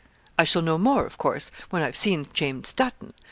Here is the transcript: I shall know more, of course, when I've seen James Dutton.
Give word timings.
I 0.39 0.45
shall 0.45 0.63
know 0.63 0.79
more, 0.79 1.05
of 1.05 1.19
course, 1.19 1.51
when 1.69 1.83
I've 1.83 1.95
seen 1.95 2.25
James 2.33 2.73
Dutton. 2.73 3.13